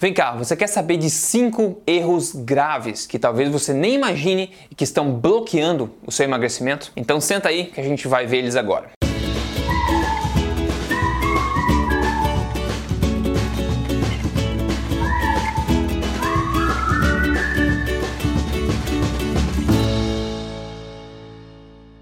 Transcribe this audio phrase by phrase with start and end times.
[0.00, 4.74] Vem cá, você quer saber de cinco erros graves que talvez você nem imagine e
[4.74, 6.90] que estão bloqueando o seu emagrecimento?
[6.96, 8.92] Então senta aí que a gente vai ver eles agora.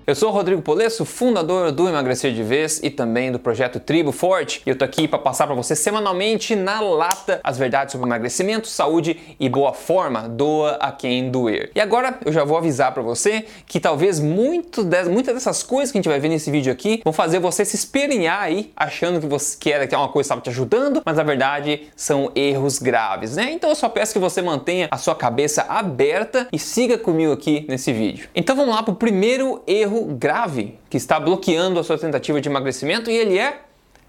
[0.09, 4.63] Eu sou Rodrigo Polesso, fundador do Emagrecer de Vez e também do projeto Tribo Forte.
[4.65, 8.69] E eu tô aqui para passar para você semanalmente na lata as verdades sobre emagrecimento,
[8.69, 10.27] saúde e boa forma.
[10.27, 11.71] Doa a quem doer.
[11.75, 15.93] E agora eu já vou avisar para você que talvez muito de, muitas dessas coisas
[15.93, 19.21] que a gente vai ver nesse vídeo aqui vão fazer você se espernear aí achando
[19.21, 22.79] que você quer que é uma coisa estava te ajudando, mas na verdade são erros
[22.79, 23.53] graves, né?
[23.53, 27.67] Então eu só peço que você mantenha a sua cabeça aberta e siga comigo aqui
[27.69, 28.31] nesse vídeo.
[28.35, 32.41] Então vamos lá para o primeiro erro erro grave que está bloqueando a sua tentativa
[32.41, 33.63] de emagrecimento e ele é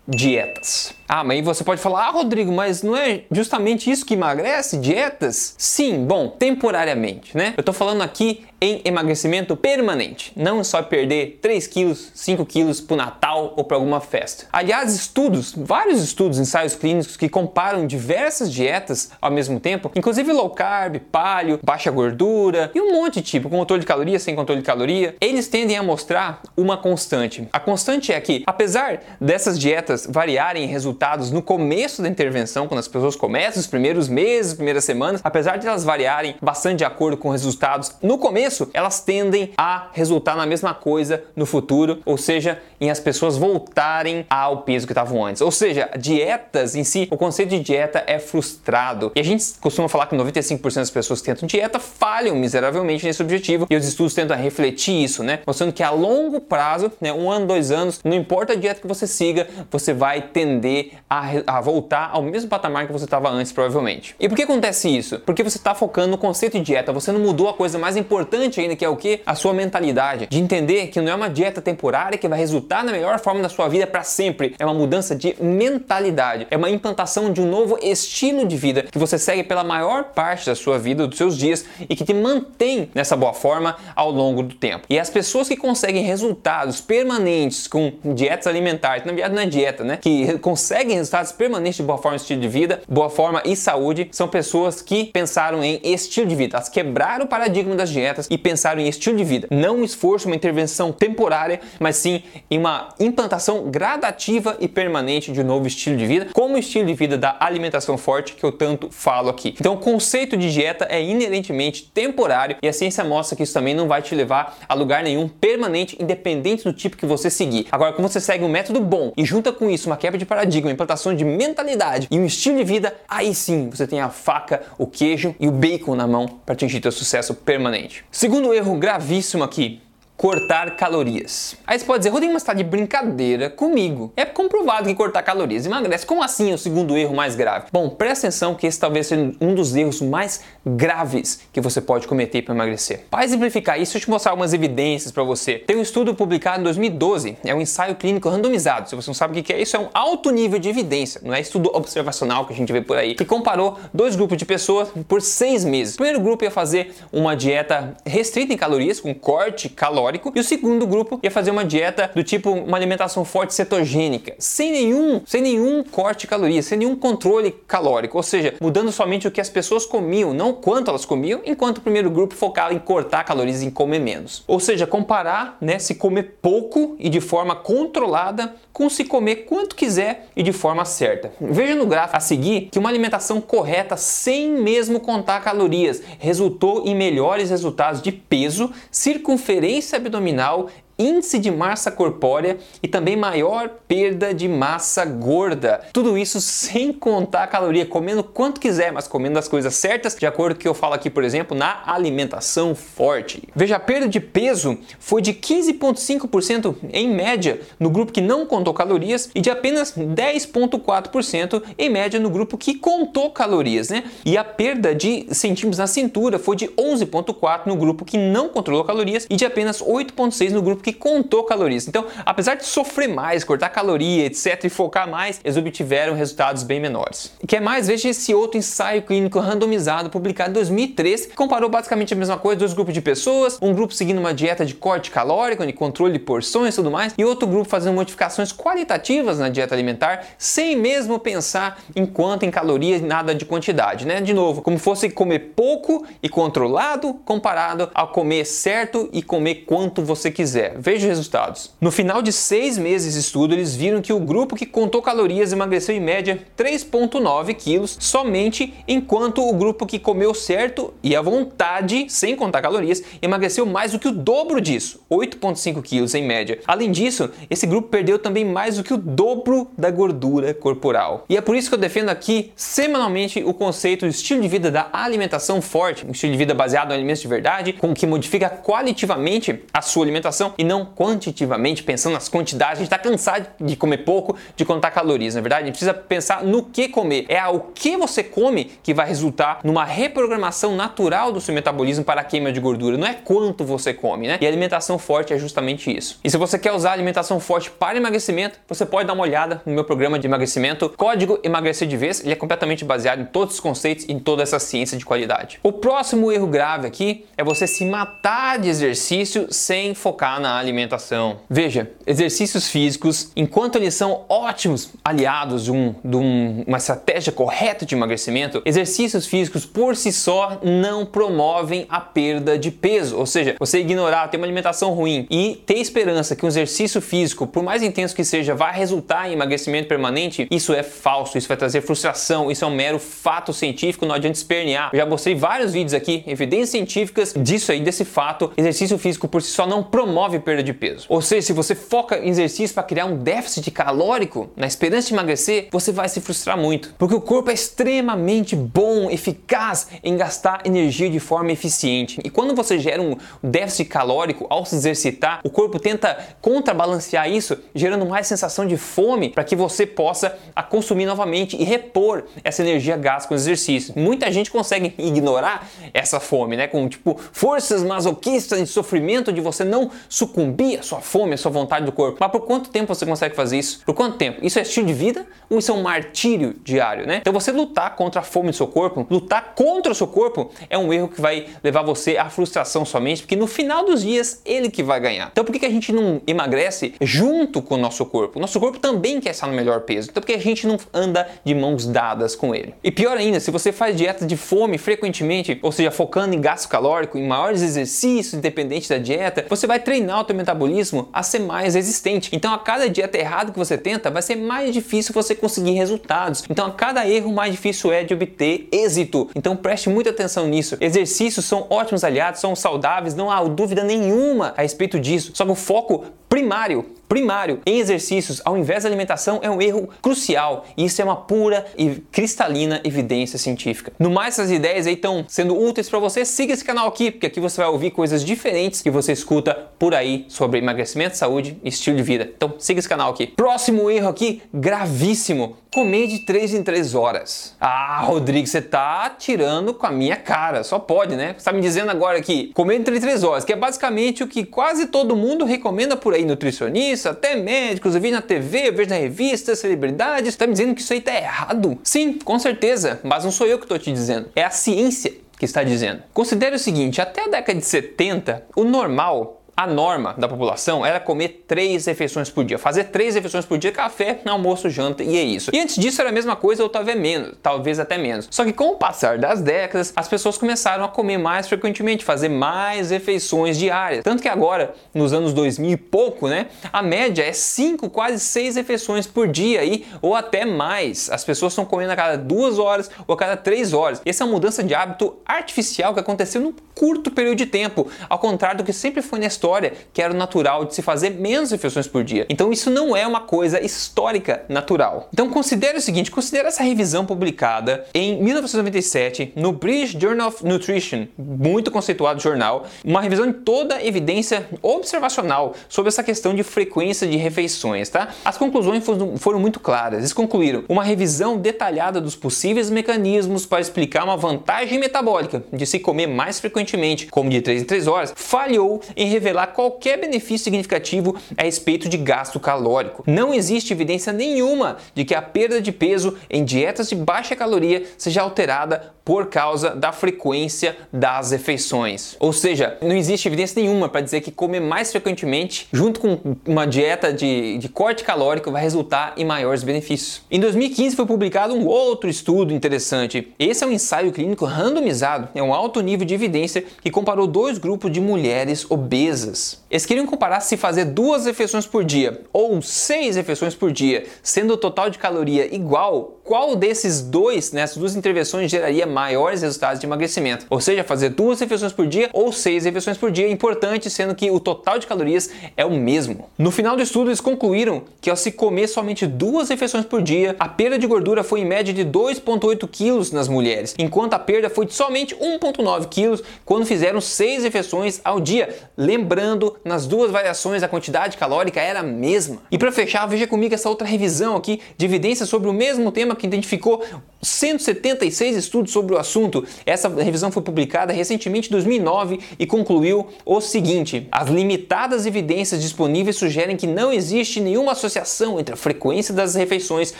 [0.09, 0.93] dietas.
[1.07, 4.77] Ah, mas aí você pode falar, ah, Rodrigo, mas não é justamente isso que emagrece?
[4.77, 5.55] Dietas?
[5.57, 7.55] Sim, bom, temporariamente, né?
[7.57, 12.95] Eu tô falando aqui em emagrecimento permanente, não só perder 3 quilos, 5 quilos pro
[12.95, 14.45] Natal ou para alguma festa.
[14.51, 20.49] Aliás, estudos, vários estudos, ensaios clínicos que comparam diversas dietas ao mesmo tempo, inclusive low
[20.49, 24.61] carb, paleo, baixa gordura e um monte de tipo, com controle de caloria, sem controle
[24.61, 27.47] de caloria, eles tendem a mostrar uma constante.
[27.51, 32.79] A constante é que, apesar dessas dietas variarem em resultados no começo da intervenção, quando
[32.79, 37.17] as pessoas começam, os primeiros meses, primeiras semanas, apesar de elas variarem bastante de acordo
[37.17, 42.59] com resultados no começo, elas tendem a resultar na mesma coisa no futuro, ou seja,
[42.79, 45.41] em as pessoas voltarem ao peso que estavam antes.
[45.41, 49.11] Ou seja, dietas em si, o conceito de dieta é frustrado.
[49.15, 53.21] E a gente costuma falar que 95% das pessoas que tentam dieta falham miseravelmente nesse
[53.21, 55.39] objetivo, e os estudos tentam refletir isso, né?
[55.45, 58.87] Mostrando que a longo prazo, né, um ano, dois anos, não importa a dieta que
[58.87, 63.51] você siga, você vai tender a, a voltar ao mesmo patamar que você estava antes,
[63.51, 64.15] provavelmente.
[64.19, 65.19] E por que acontece isso?
[65.19, 68.59] Porque você está focando no conceito de dieta, você não mudou a coisa mais importante
[68.59, 69.21] ainda, que é o que?
[69.25, 70.27] A sua mentalidade.
[70.27, 73.49] De entender que não é uma dieta temporária que vai resultar na melhor forma da
[73.49, 74.55] sua vida para sempre.
[74.59, 76.47] É uma mudança de mentalidade.
[76.51, 80.45] É uma implantação de um novo estilo de vida que você segue pela maior parte
[80.45, 84.43] da sua vida, dos seus dias e que te mantém nessa boa forma ao longo
[84.43, 84.85] do tempo.
[84.89, 89.68] E as pessoas que conseguem resultados permanentes com dietas alimentares, na verdade não é dieta,
[89.83, 89.97] né?
[89.97, 94.27] Que conseguem resultados permanentes de boa forma estilo de vida, boa forma e saúde, são
[94.27, 96.57] pessoas que pensaram em estilo de vida.
[96.57, 99.47] Elas quebraram o paradigma das dietas e pensaram em estilo de vida.
[99.51, 105.41] Não um esforço, uma intervenção temporária, mas sim em uma implantação gradativa e permanente de
[105.41, 108.51] um novo estilo de vida, como o estilo de vida da alimentação forte que eu
[108.51, 109.55] tanto falo aqui.
[109.59, 113.73] Então, o conceito de dieta é inerentemente temporário e a ciência mostra que isso também
[113.73, 117.67] não vai te levar a lugar nenhum permanente, independente do tipo que você seguir.
[117.71, 120.71] Agora, como você segue um método bom e junta com isso uma quebra de paradigma,
[120.71, 124.87] implantação de mentalidade e um estilo de vida, aí sim você tem a faca, o
[124.87, 128.05] queijo e o bacon na mão para atingir seu sucesso permanente.
[128.09, 129.81] Segundo erro gravíssimo aqui,
[130.19, 131.55] cortar calorias.
[131.65, 134.11] Aí você pode dizer, Rodrigo, mas está de brincadeira comigo.
[134.17, 136.05] É comprovado que cortar calorias emagrece.
[136.05, 137.67] Como assim é o segundo erro mais grave?
[137.71, 142.05] Bom, presta atenção que esse talvez seja um dos erros mais graves que você pode
[142.05, 143.05] cometer para emagrecer.
[143.09, 145.57] Para exemplificar isso, eu te mostrar algumas evidências para você.
[145.57, 148.89] Tem um estudo publicado em 2012, é um ensaio clínico randomizado.
[148.89, 151.33] Se você não sabe o que é isso, é um alto nível de evidência, não
[151.33, 154.89] é estudo observacional que a gente vê por aí, que comparou dois grupos de pessoas
[155.07, 155.93] por seis meses.
[155.93, 160.39] O primeiro grupo ia fazer uma dieta restrita em calorias, com corte calórico calórico, e
[160.39, 165.21] o segundo grupo ia fazer uma dieta do tipo uma alimentação forte cetogênica, sem nenhum,
[165.25, 169.39] sem nenhum corte de calorias, sem nenhum controle calórico, ou seja, mudando somente o que
[169.39, 173.61] as pessoas comiam, não quanto elas comiam, enquanto o primeiro grupo focava em cortar calorias
[173.61, 174.43] e em comer menos.
[174.47, 179.75] Ou seja, comparar, né, se comer pouco e de forma controlada com se comer quanto
[179.75, 181.33] quiser e de forma certa.
[181.39, 186.95] Veja no gráfico a seguir que uma alimentação correta sem mesmo contar calorias resultou em
[186.95, 194.47] melhores resultados de peso, circunferência abdominal índice de massa corpórea e também maior perda de
[194.47, 195.81] massa gorda.
[195.93, 200.25] Tudo isso sem contar a caloria, comendo quanto quiser, mas comendo as coisas certas, de
[200.25, 203.47] acordo com o que eu falo aqui, por exemplo, na alimentação forte.
[203.55, 208.73] Veja, a perda de peso foi de 15,5% em média no grupo que não contou
[208.73, 214.03] calorias e de apenas 10,4% em média no grupo que contou calorias, né?
[214.25, 218.83] E a perda de centímetros na cintura foi de 11,4% no grupo que não controlou
[218.83, 221.87] calorias e de apenas 8,6% no grupo que que contou calorias.
[221.87, 226.79] Então, apesar de sofrer mais, cortar caloria, etc, e focar mais, eles obtiveram resultados bem
[226.79, 227.31] menores.
[227.47, 227.87] Quer mais?
[227.87, 232.59] Veja esse outro ensaio clínico randomizado publicado em 2013, que comparou basicamente a mesma coisa,
[232.59, 236.19] dois grupos de pessoas, um grupo seguindo uma dieta de corte calórico, de controle de
[236.19, 241.19] porções e tudo mais, e outro grupo fazendo modificações qualitativas na dieta alimentar, sem mesmo
[241.19, 244.21] pensar em quanto em calorias, nada de quantidade, né?
[244.21, 250.01] De novo, como fosse comer pouco e controlado comparado ao comer certo e comer quanto
[250.01, 250.78] você quiser.
[250.81, 251.71] Veja os resultados.
[251.81, 255.51] No final de seis meses de estudo, eles viram que o grupo que contou calorias
[255.51, 262.05] emagreceu em média 3,9 quilos somente, enquanto o grupo que comeu certo e à vontade,
[262.07, 266.59] sem contar calorias, emagreceu mais do que o dobro disso, 8,5 quilos em média.
[266.65, 271.25] Além disso, esse grupo perdeu também mais do que o dobro da gordura corporal.
[271.27, 274.71] E é por isso que eu defendo aqui semanalmente o conceito do estilo de vida
[274.71, 278.49] da alimentação forte, um estilo de vida baseado em alimentos de verdade, com que modifica
[278.49, 282.73] qualitativamente a sua alimentação e não quantitativamente, pensando nas quantidades.
[282.73, 285.63] A gente está cansado de comer pouco, de contar calorias, na é verdade?
[285.63, 287.25] A gente precisa pensar no que comer.
[287.29, 292.19] É o que você come que vai resultar numa reprogramação natural do seu metabolismo para
[292.19, 294.37] a queima de gordura, não é quanto você come, né?
[294.41, 296.19] E alimentação forte é justamente isso.
[296.25, 299.73] E se você quer usar alimentação forte para emagrecimento, você pode dar uma olhada no
[299.73, 302.19] meu programa de emagrecimento, Código Emagrecer de Vez.
[302.21, 305.57] Ele é completamente baseado em todos os conceitos e em toda essa ciência de qualidade.
[305.63, 311.39] O próximo erro grave aqui é você se matar de exercício sem focar na alimentação.
[311.49, 317.85] Veja, exercícios físicos, enquanto eles são ótimos aliados de, um, de um, uma estratégia correta
[317.85, 323.17] de emagrecimento, exercícios físicos por si só não promovem a perda de peso.
[323.17, 327.47] Ou seja, você ignorar, ter uma alimentação ruim e ter esperança que um exercício físico,
[327.47, 331.57] por mais intenso que seja, vai resultar em emagrecimento permanente, isso é falso, isso vai
[331.57, 334.89] trazer frustração, isso é um mero fato científico, não adianta espernear.
[334.93, 338.51] Eu já mostrei vários vídeos aqui, evidências científicas disso aí, desse fato.
[338.57, 341.05] Exercício físico por si só não promove perda de peso.
[341.09, 345.13] Ou seja, se você foca em exercício para criar um déficit calórico, na esperança de
[345.13, 346.93] emagrecer, você vai se frustrar muito.
[346.97, 352.19] Porque o corpo é extremamente bom, eficaz em gastar energia de forma eficiente.
[352.23, 357.57] E quando você gera um déficit calórico ao se exercitar, o corpo tenta contrabalancear isso,
[357.73, 362.61] gerando mais sensação de fome para que você possa a consumir novamente e repor essa
[362.61, 363.93] energia gasta com exercício.
[363.97, 366.67] Muita gente consegue ignorar essa fome, né?
[366.67, 369.91] Com tipo forças masoquistas de sofrimento de você não
[370.29, 372.17] sucumbir à sua fome, à sua vontade do corpo.
[372.19, 373.81] Mas por quanto tempo você consegue fazer isso?
[373.85, 374.39] Por quanto tempo?
[374.45, 377.17] Isso é estilo de vida ou isso é um martírio diário, né?
[377.17, 380.77] Então você lutar contra a fome do seu corpo, lutar contra o seu corpo é
[380.77, 384.69] um erro que vai levar você à frustração somente, porque no final dos dias ele
[384.69, 385.29] que vai ganhar.
[385.31, 388.37] Então por que, a gente não emagrece junto com o nosso corpo?
[388.37, 390.09] O nosso corpo também quer estar no melhor peso.
[390.09, 392.73] Então por que a gente não anda de mãos dadas com ele?
[392.83, 396.69] E pior ainda, se você faz dieta de fome frequentemente, ou seja, focando em gasto
[396.69, 401.39] calórico, em maiores exercícios, independente da dieta, você vai treinar o teu metabolismo a ser
[401.39, 402.29] mais resistente.
[402.33, 406.43] Então a cada dieta errada que você tenta, vai ser mais difícil você conseguir resultados.
[406.49, 409.29] Então a cada erro mais difícil é de obter êxito.
[409.35, 410.77] Então preste muita atenção nisso.
[410.79, 415.31] Exercícios são ótimos aliados, são saudáveis, não há dúvida nenhuma a respeito disso.
[415.33, 419.89] Só que o foco primário primário em exercícios ao invés da alimentação é um erro
[419.99, 423.91] crucial e isso é uma pura e cristalina evidência científica.
[423.97, 426.23] No mais, essas ideias aí estão sendo úteis para você.
[426.23, 429.95] Siga esse canal aqui, porque aqui você vai ouvir coisas diferentes que você escuta por
[429.95, 432.29] aí sobre emagrecimento, saúde e estilo de vida.
[432.35, 433.25] Então, siga esse canal aqui.
[433.25, 435.57] Próximo erro aqui, gravíssimo.
[435.71, 437.55] Comer de 3 em 3 horas.
[437.59, 440.63] Ah, Rodrigo, você tá tirando com a minha cara.
[440.63, 441.35] Só pode, né?
[441.37, 444.23] Você tá me dizendo agora que comer de 3 em 3 horas, que é basicamente
[444.23, 448.69] o que quase todo mundo recomenda por aí, nutricionista, até médicos, eu vi na TV,
[448.69, 450.35] eu vejo na revista, celebridades.
[450.35, 451.77] Tá me dizendo que isso aí tá errado?
[451.83, 454.29] Sim, com certeza, mas não sou eu que tô te dizendo.
[454.35, 456.01] É a ciência que está dizendo.
[456.13, 461.01] Considere o seguinte, até a década de 70, o normal a norma da população era
[461.01, 465.21] comer três refeições por dia, fazer três refeições por dia, café, almoço, janta e é
[465.21, 465.51] isso.
[465.53, 468.29] E antes disso era a mesma coisa ou talvez menos, talvez até menos.
[468.31, 472.29] Só que com o passar das décadas, as pessoas começaram a comer mais frequentemente, fazer
[472.29, 474.01] mais refeições diárias.
[474.01, 478.55] Tanto que agora, nos anos 2000 e pouco, né, a média é cinco, quase seis
[478.55, 481.09] refeições por dia aí, ou até mais.
[481.09, 484.01] As pessoas estão comendo a cada duas horas ou a cada três horas.
[484.05, 488.19] Essa é uma mudança de hábito artificial que aconteceu num curto período de tempo, ao
[488.19, 491.49] contrário do que sempre foi na história história que era natural de se fazer menos
[491.49, 492.25] refeições por dia.
[492.29, 495.09] Então isso não é uma coisa histórica natural.
[495.11, 501.07] Então considere o seguinte, considere essa revisão publicada em 1997 no British Journal of Nutrition,
[501.17, 507.07] muito conceituado jornal, uma revisão de toda a evidência observacional sobre essa questão de frequência
[507.07, 508.09] de refeições, tá?
[508.23, 508.83] As conclusões
[509.17, 509.99] foram muito claras.
[509.99, 515.79] Eles concluíram uma revisão detalhada dos possíveis mecanismos para explicar uma vantagem metabólica de se
[515.79, 520.43] comer mais frequentemente, como de 3 em 3 horas, falhou em revelar revelar qualquer benefício
[520.43, 523.03] significativo a respeito de gasto calórico.
[523.07, 527.83] Não existe evidência nenhuma de que a perda de peso em dietas de baixa caloria
[527.97, 532.15] seja alterada por causa da frequência das refeições.
[532.19, 536.67] Ou seja, não existe evidência nenhuma para dizer que comer mais frequentemente, junto com uma
[536.67, 540.21] dieta de, de corte calórico, vai resultar em maiores benefícios.
[540.29, 543.33] Em 2015 foi publicado um outro estudo interessante.
[543.39, 547.57] Esse é um ensaio clínico randomizado, é um alto nível de evidência que comparou dois
[547.57, 549.28] grupos de mulheres obesas.
[549.69, 554.53] Eles queriam comparar se fazer duas refeições por dia ou seis refeições por dia, sendo
[554.53, 559.87] o total de caloria igual, qual desses dois, nessas duas intervenções, geraria maiores resultados de
[559.87, 560.45] emagrecimento.
[560.47, 564.29] Ou seja, fazer duas refeições por dia ou seis refeições por dia, importante sendo que
[564.29, 566.29] o total de calorias é o mesmo.
[566.37, 570.35] No final do estudo, eles concluíram que ao se comer somente duas refeições por dia,
[570.39, 574.51] a perda de gordura foi em média de 2,8 quilos nas mulheres, enquanto a perda
[574.51, 578.55] foi de somente 1,9 quilos quando fizeram seis refeições ao dia.
[578.77, 582.37] Lembrando, nas duas variações a quantidade calórica era a mesma.
[582.51, 586.18] E para fechar, veja comigo essa outra revisão aqui de evidências sobre o mesmo tema
[586.19, 586.83] que identificou
[587.21, 589.45] 176 estudos sobre o assunto.
[589.65, 596.15] Essa revisão foi publicada recentemente em 2009 e concluiu o seguinte: as limitadas evidências disponíveis
[596.15, 599.93] sugerem que não existe nenhuma associação entre a frequência das refeições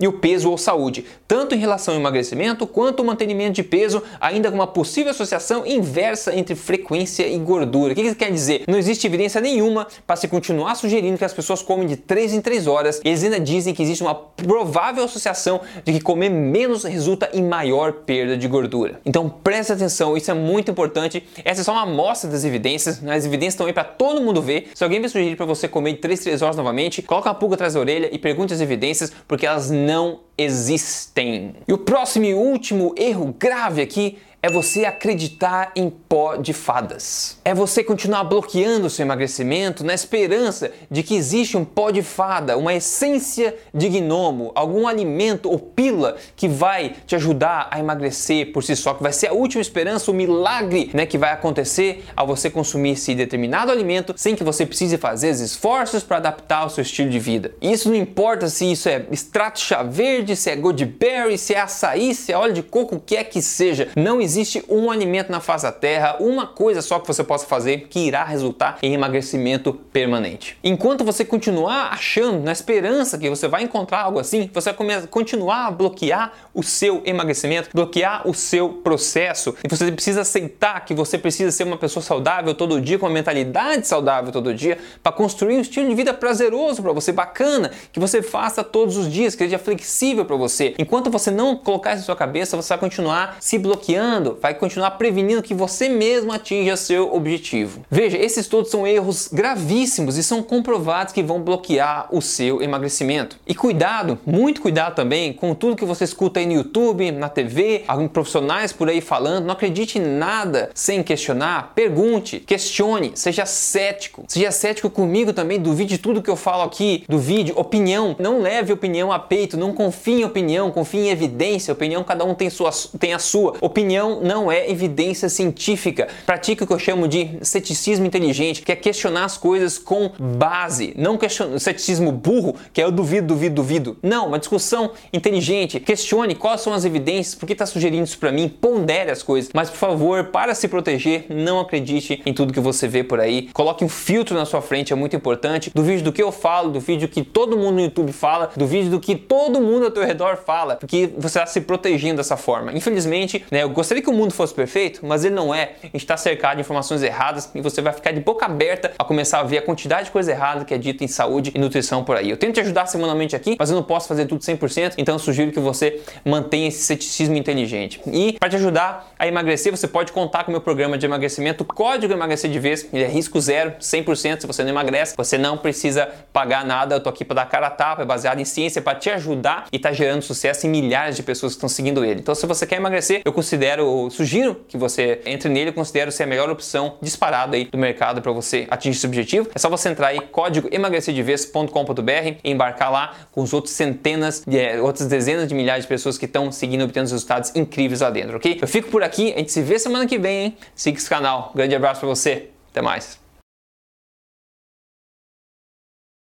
[0.00, 4.02] e o peso ou saúde, tanto em relação ao emagrecimento quanto ao mantenimento de peso,
[4.20, 7.92] ainda com uma possível associação inversa entre frequência e gordura.
[7.92, 8.64] O que isso quer dizer?
[8.66, 12.40] Não existe evidência nenhuma para se continuar sugerindo que as pessoas comem de 3 em
[12.40, 13.00] 3 horas.
[13.04, 15.60] Eles ainda dizem que existe uma provável associação
[15.92, 19.00] de que comer menos resulta em maior perda de gordura.
[19.06, 21.24] Então preste atenção, isso é muito importante.
[21.44, 23.14] Essa é só uma amostra das evidências, né?
[23.14, 24.70] as evidências estão aí para todo mundo ver.
[24.74, 27.54] Se alguém vai sugerir para você comer de 3 3 horas novamente, coloca uma pulga
[27.54, 31.54] atrás da orelha e pergunte as evidências, porque elas não existem.
[31.66, 34.18] E o próximo e último erro grave aqui
[34.48, 37.36] é você acreditar em pó de fadas.
[37.44, 42.56] É você continuar bloqueando seu emagrecimento na esperança de que existe um pó de fada,
[42.56, 48.64] uma essência de gnomo, algum alimento ou pílula que vai te ajudar a emagrecer por
[48.64, 52.26] si só, que vai ser a última esperança, o milagre né, que vai acontecer ao
[52.26, 56.80] você consumir esse determinado alimento sem que você precise fazer esforços para adaptar o seu
[56.80, 57.52] estilo de vida.
[57.60, 62.14] Isso não importa se isso é extrato chá verde, se é goodberry, se é açaí,
[62.14, 63.88] se é óleo de coco, o que é que seja.
[63.94, 64.37] Não existe
[64.68, 68.24] um alimento na face da terra, uma coisa só que você possa fazer que irá
[68.24, 70.58] resultar em emagrecimento permanente.
[70.62, 75.66] Enquanto você continuar achando, na esperança que você vai encontrar algo assim, você vai continuar
[75.66, 79.54] a bloquear o seu emagrecimento, bloquear o seu processo.
[79.64, 83.12] E você precisa aceitar que você precisa ser uma pessoa saudável todo dia, com uma
[83.12, 88.00] mentalidade saudável todo dia, para construir um estilo de vida prazeroso para você, bacana, que
[88.00, 90.74] você faça todos os dias, que seja flexível para você.
[90.78, 94.92] Enquanto você não colocar isso na sua cabeça, você vai continuar se bloqueando vai continuar
[94.92, 97.82] prevenindo que você mesmo atinja seu objetivo.
[97.90, 103.36] Veja, esses todos são erros gravíssimos e são comprovados que vão bloquear o seu emagrecimento.
[103.46, 107.84] E cuidado, muito cuidado também com tudo que você escuta aí no YouTube, na TV,
[107.86, 109.44] alguns profissionais por aí falando.
[109.44, 111.72] Não acredite em nada sem questionar.
[111.74, 114.24] Pergunte, questione, seja cético.
[114.28, 118.14] Seja cético comigo também, duvide de tudo que eu falo aqui, duvide opinião.
[118.18, 121.72] Não leve opinião a peito, não confie em opinião, confie em evidência.
[121.72, 123.54] Opinião cada um tem, sua, tem a sua.
[123.60, 126.08] Opinião não, é evidência científica.
[126.26, 130.94] Pratique o que eu chamo de ceticismo inteligente, que é questionar as coisas com base,
[130.96, 133.96] não questionar ceticismo burro, que é eu duvido, duvido, duvido.
[134.02, 135.80] Não, uma discussão inteligente.
[135.80, 139.50] Questione quais são as evidências, por que está sugerindo isso para mim, pondere as coisas.
[139.54, 143.48] Mas, por favor, para se proteger, não acredite em tudo que você vê por aí.
[143.52, 145.70] Coloque um filtro na sua frente, é muito importante.
[145.74, 148.66] Do vídeo do que eu falo, do vídeo que todo mundo no YouTube fala, do
[148.66, 152.36] vídeo do que todo mundo ao teu redor fala, porque você está se protegendo dessa
[152.36, 152.72] forma.
[152.72, 155.72] Infelizmente, né, eu gostaria gostaria que o mundo fosse perfeito, mas ele não é.
[155.82, 159.04] A gente está cercado de informações erradas e você vai ficar de boca aberta a
[159.04, 162.04] começar a ver a quantidade de coisa errada que é dita em saúde e nutrição
[162.04, 162.30] por aí.
[162.30, 165.18] Eu tento te ajudar semanalmente aqui, mas eu não posso fazer tudo 100%, então eu
[165.18, 168.00] sugiro que você mantenha esse ceticismo inteligente.
[168.06, 171.64] E para te ajudar a emagrecer, você pode contar com o meu programa de emagrecimento,
[171.64, 174.40] Código Emagrecer de Vez, ele é risco zero, 100%.
[174.40, 176.96] Se você não emagrece, você não precisa pagar nada.
[176.96, 179.66] Eu tô aqui para dar cara a tapa, é baseado em ciência para te ajudar
[179.72, 182.20] e tá gerando sucesso em milhares de pessoas que estão seguindo ele.
[182.20, 186.24] Então, se você quer emagrecer, eu considero eu sugiro que você entre nele, considero ser
[186.24, 189.50] a melhor opção disparada aí do mercado para você atingir esse objetivo.
[189.54, 194.58] É só você entrar aí código emagrecerdeves.com.br e embarcar lá com os outros centenas, de,
[194.58, 198.36] é, outras dezenas de milhares de pessoas que estão seguindo obtendo resultados incríveis lá dentro,
[198.36, 198.58] ok?
[198.60, 200.56] Eu fico por aqui, a gente se vê semana que vem, hein?
[200.74, 201.52] Siga esse canal.
[201.54, 202.48] grande abraço para você.
[202.70, 203.27] Até mais.